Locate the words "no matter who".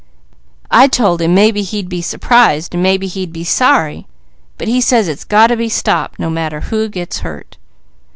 6.17-6.89